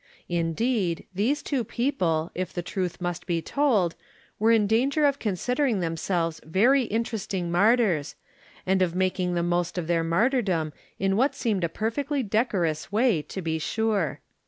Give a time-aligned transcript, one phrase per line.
[0.29, 3.93] Indeed, these two people, if the truth must be told,
[4.39, 8.15] were in danger of considering themselves very interest ing martyrs,
[8.65, 13.21] and of making the most of their martyrdom in what seemed a perfectly decorous way,
[13.21, 14.21] to be sure.